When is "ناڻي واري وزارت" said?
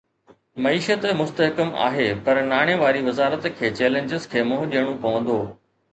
2.53-3.45